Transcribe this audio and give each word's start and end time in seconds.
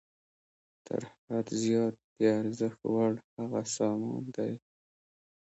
تر 0.85 1.01
حد 1.25 1.47
زیات 1.63 1.95
د 2.19 2.19
ارزښت 2.39 2.81
وړ 2.93 3.13
هغه 3.37 3.61
سامان 3.75 4.23
دی 4.35 4.53